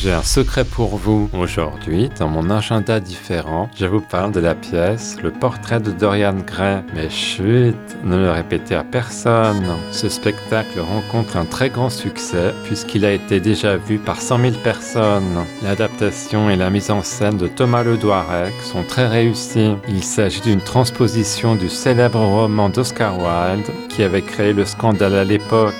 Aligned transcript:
J'ai 0.00 0.12
un 0.12 0.22
secret 0.22 0.64
pour 0.64 0.96
vous. 0.96 1.28
Aujourd'hui, 1.32 2.08
dans 2.20 2.28
mon 2.28 2.50
agenda 2.50 3.00
différent, 3.00 3.68
je 3.76 3.84
vous 3.84 4.00
parle 4.00 4.30
de 4.30 4.38
la 4.38 4.54
pièce 4.54 5.16
Le 5.20 5.32
portrait 5.32 5.80
de 5.80 5.90
Dorian 5.90 6.36
Gray. 6.46 6.84
Mais 6.94 7.10
chut, 7.10 7.74
ne 8.04 8.16
le 8.16 8.30
répétez 8.30 8.76
à 8.76 8.84
personne. 8.84 9.66
Ce 9.90 10.08
spectacle 10.08 10.78
rencontre 10.78 11.36
un 11.36 11.44
très 11.44 11.68
grand 11.68 11.90
succès 11.90 12.54
puisqu'il 12.62 13.04
a 13.04 13.12
été 13.12 13.40
déjà 13.40 13.76
vu 13.76 13.98
par 13.98 14.20
100 14.20 14.38
000 14.38 14.52
personnes. 14.62 15.44
L'adaptation 15.64 16.48
et 16.48 16.54
la 16.54 16.70
mise 16.70 16.92
en 16.92 17.02
scène 17.02 17.36
de 17.36 17.48
Thomas 17.48 17.82
Le 17.82 17.98
sont 18.62 18.84
très 18.86 19.08
réussies. 19.08 19.74
Il 19.88 20.04
s'agit 20.04 20.42
d'une 20.42 20.60
transposition 20.60 21.56
du 21.56 21.68
célèbre 21.68 22.20
roman 22.20 22.68
d'Oscar 22.68 23.18
Wilde 23.18 23.66
qui 23.88 24.04
avait 24.04 24.22
créé 24.22 24.52
le 24.52 24.64
scandale 24.64 25.16
à 25.16 25.24
l'époque. 25.24 25.74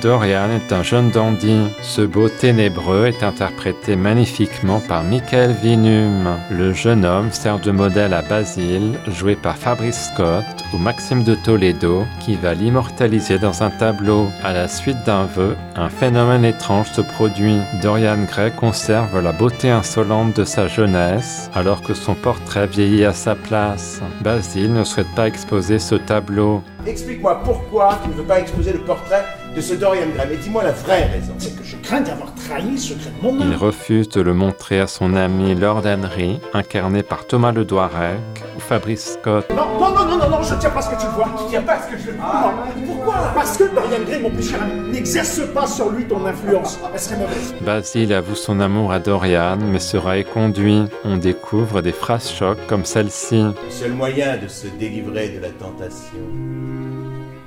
Dorian 0.00 0.50
est 0.50 0.72
un 0.72 0.84
jeune 0.84 1.10
dandy. 1.10 1.62
Ce 1.82 2.02
beau 2.02 2.28
ténébreux 2.28 3.06
est 3.06 3.24
interprété 3.24 3.63
magnifiquement 3.96 4.80
par 4.80 5.04
Michael 5.04 5.52
Vinum. 5.62 6.36
Le 6.50 6.72
jeune 6.72 7.04
homme 7.04 7.30
sert 7.32 7.58
de 7.58 7.70
modèle 7.70 8.12
à 8.12 8.22
Basile, 8.22 8.98
joué 9.08 9.36
par 9.36 9.56
Fabrice 9.56 10.10
Scott 10.12 10.63
ou 10.74 10.78
Maxime 10.78 11.22
de 11.22 11.34
Toledo, 11.34 12.04
qui 12.20 12.34
va 12.34 12.54
l'immortaliser 12.54 13.38
dans 13.38 13.62
un 13.62 13.70
tableau. 13.70 14.28
À 14.42 14.52
la 14.52 14.68
suite 14.68 15.02
d'un 15.06 15.24
vœu, 15.24 15.56
un 15.76 15.88
phénomène 15.88 16.44
étrange 16.44 16.90
se 16.90 17.00
produit. 17.00 17.58
Dorian 17.82 18.24
Gray 18.24 18.50
conserve 18.52 19.20
la 19.20 19.32
beauté 19.32 19.70
insolente 19.70 20.36
de 20.36 20.44
sa 20.44 20.66
jeunesse, 20.66 21.50
alors 21.54 21.82
que 21.82 21.94
son 21.94 22.14
portrait 22.14 22.66
vieillit 22.66 23.04
à 23.04 23.12
sa 23.12 23.34
place. 23.34 24.00
Basile 24.20 24.72
ne 24.72 24.84
souhaite 24.84 25.14
pas 25.14 25.28
exposer 25.28 25.78
ce 25.78 25.94
tableau. 25.94 26.62
Explique-moi 26.86 27.40
pourquoi 27.44 27.98
tu 28.02 28.10
ne 28.10 28.14
veux 28.14 28.24
pas 28.24 28.40
exposer 28.40 28.72
le 28.72 28.80
portrait 28.80 29.24
de 29.54 29.60
ce 29.60 29.74
Dorian 29.74 30.08
Gray. 30.14 30.26
Mais 30.30 30.36
dis-moi 30.36 30.64
la 30.64 30.72
vraie 30.72 31.04
raison. 31.04 31.34
C'est 31.38 31.56
que 31.56 31.64
je 31.64 31.76
crains 31.76 32.00
d'avoir 32.00 32.34
trahi 32.34 32.72
le 32.72 32.76
secret 32.76 33.10
de 33.10 33.26
mon 33.26 33.40
âme. 33.40 33.48
Il 33.50 33.56
refuse 33.56 34.08
de 34.08 34.20
le 34.20 34.34
montrer 34.34 34.80
à 34.80 34.86
son 34.86 35.14
ami 35.14 35.54
Lord 35.54 35.82
Henry, 35.86 36.40
incarné 36.52 37.02
par 37.02 37.26
Thomas 37.26 37.52
Le 37.52 37.64
Douarec 37.64 38.18
ou 38.53 38.53
Fabrice 38.64 39.18
Scott. 39.20 39.50
Non, 39.50 39.78
non, 39.78 39.94
non, 39.94 40.06
non, 40.06 40.16
non, 40.16 40.30
non, 40.30 40.42
je 40.42 40.54
tiens 40.54 40.70
pas 40.70 40.80
ce 40.80 40.90
que 40.90 41.00
tu 41.00 41.06
vois. 41.08 41.26
Tu 41.38 41.44
tiens 41.50 41.62
pas 41.62 41.82
ce 41.82 41.92
que 41.92 41.98
je 41.98 42.10
veux. 42.10 42.16
Ah, 42.22 42.52
pourquoi? 42.86 43.14
Parce 43.34 43.56
que 43.56 43.64
Dorian 43.64 44.02
Gray, 44.06 44.22
mon 44.22 44.30
plus 44.30 44.50
cher 44.50 44.62
ami, 44.62 44.90
n'exerce 44.90 45.40
pas 45.52 45.66
sur 45.66 45.90
lui 45.90 46.04
ton 46.04 46.24
influence. 46.24 46.78
Elle 46.92 46.98
serait 46.98 47.18
mauvaise. 47.18 47.54
Basile 47.60 48.14
avoue 48.14 48.34
son 48.34 48.60
amour 48.60 48.92
à 48.92 48.98
Dorian, 48.98 49.58
mais 49.58 49.78
sera 49.78 50.16
éconduit. 50.16 50.84
On 51.04 51.18
découvre 51.18 51.82
des 51.82 51.92
phrases 51.92 52.30
chocs 52.30 52.66
comme 52.66 52.84
celle-ci. 52.84 53.42
Le 53.42 53.70
seul 53.70 53.92
moyen 53.92 54.38
de 54.38 54.48
se 54.48 54.66
délivrer 54.66 55.28
de 55.28 55.40
la 55.40 55.50
tentation, 55.50 56.24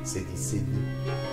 c'est 0.04 0.26
d'y 0.32 0.38
céder. 0.38 0.64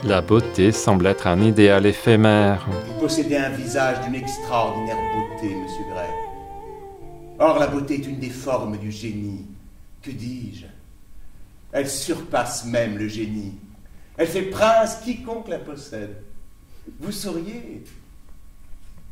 La 0.05 0.23
beauté 0.23 0.73
semble 0.73 1.07
être 1.07 1.27
un 1.27 1.41
idéal 1.41 1.85
éphémère. 1.87 2.67
Vous 2.71 3.01
possédez 3.01 3.37
un 3.37 3.51
visage 3.51 4.01
d'une 4.03 4.15
extraordinaire 4.15 4.97
beauté, 4.97 5.55
monsieur 5.55 5.85
Gray. 5.93 6.09
Or, 7.39 7.59
la 7.59 7.67
beauté 7.67 7.95
est 7.95 8.07
une 8.07 8.19
des 8.19 8.31
formes 8.31 8.77
du 8.79 8.91
génie. 8.91 9.47
Que 10.05 10.11
dis-je? 10.11 10.67
Elle 11.73 11.89
surpasse 11.89 12.67
même 12.67 12.99
le 12.99 13.09
génie. 13.09 13.55
Elle 14.19 14.27
fait 14.27 14.43
prince 14.43 14.97
quiconque 15.03 15.49
la 15.49 15.59
possède. 15.59 16.17
Vous 17.01 17.11
souriez. 17.11 17.83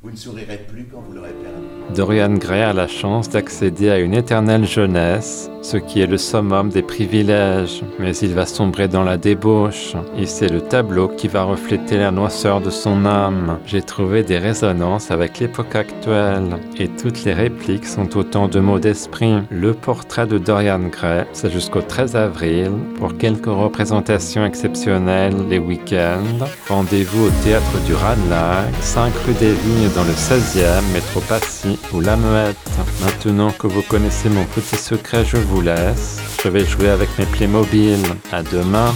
Vous 0.02 0.10
ne 0.10 0.16
sourirez 0.16 0.58
plus 0.58 0.84
quand 0.84 1.00
vous 1.00 1.12
l'aurez 1.12 1.32
perdu. 1.32 1.94
Dorian 1.94 2.34
Gray 2.34 2.60
a 2.60 2.72
la 2.74 2.88
chance 2.88 3.30
d'accéder 3.30 3.88
à 3.88 3.98
une 4.00 4.12
éternelle 4.12 4.66
jeunesse, 4.66 5.48
ce 5.62 5.76
qui 5.76 6.00
est 6.00 6.06
le 6.06 6.18
summum 6.18 6.68
des 6.68 6.82
privilèges, 6.82 7.82
mais 7.98 8.16
il 8.16 8.34
va 8.34 8.46
sombrer 8.46 8.88
dans 8.88 9.04
la 9.04 9.16
débauche, 9.16 9.94
et 10.18 10.26
c'est 10.26 10.48
le 10.48 10.60
tableau 10.60 11.08
qui 11.08 11.28
va 11.28 11.44
refléter 11.44 11.96
la 11.96 12.10
noisseur 12.10 12.60
de 12.60 12.70
son 12.70 13.06
âme. 13.06 13.58
J'ai 13.64 13.82
trouvé 13.82 14.24
des 14.24 14.38
résonances 14.38 15.10
avec 15.10 15.38
l'époque 15.38 15.74
actuelle, 15.74 16.58
et 16.78 16.88
toutes 16.88 17.24
les 17.24 17.32
répliques 17.32 17.86
sont 17.86 18.16
autant 18.16 18.48
de 18.48 18.60
mots 18.60 18.80
d'esprit. 18.80 19.34
Le 19.50 19.72
portrait 19.72 20.26
de 20.26 20.38
Dorian 20.38 20.80
Gray, 20.90 21.24
c'est 21.32 21.50
jusqu'au 21.50 21.80
13 21.80 22.16
avril, 22.16 22.72
pour 22.96 23.16
quelques 23.16 23.46
représentations 23.46 24.44
exceptionnelles 24.44 25.36
les 25.48 25.58
week-ends. 25.58 26.46
Rendez-vous 26.68 27.26
au 27.26 27.30
théâtre 27.44 27.78
du 27.86 27.94
Ranelagh, 27.94 28.72
5 28.80 29.12
rue 29.26 29.34
des 29.34 29.52
Vignes 29.52 29.90
dans 29.94 30.04
le 30.04 30.12
16e, 30.12 30.92
métro 30.92 31.20
Passy 31.28 31.78
ou 31.92 32.00
La 32.00 32.16
Muette. 32.16 32.56
Maintenant 33.02 33.52
que 33.52 33.68
vous 33.68 33.82
connaissez 33.82 34.28
mon 34.28 34.44
petit 34.44 34.76
secret, 34.76 35.24
je 35.24 35.36
vous 35.52 35.60
laisse. 35.60 36.18
Je 36.42 36.48
vais 36.48 36.64
jouer 36.64 36.88
avec 36.88 37.10
mes 37.18 37.26
Playmobil. 37.26 37.98
À 38.32 38.42
demain. 38.42 38.94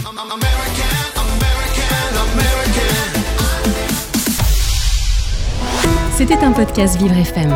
C'était 6.15 6.43
un 6.43 6.51
podcast 6.51 6.97
Vivre 6.97 7.15
FM. 7.15 7.55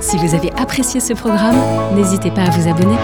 Si 0.00 0.18
vous 0.18 0.34
avez 0.34 0.52
apprécié 0.58 1.00
ce 1.00 1.14
programme, 1.14 1.56
n'hésitez 1.94 2.30
pas 2.30 2.42
à 2.42 2.50
vous 2.50 2.68
abonner. 2.68 2.96